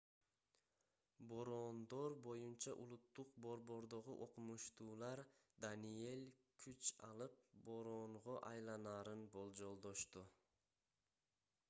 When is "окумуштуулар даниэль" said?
4.27-6.25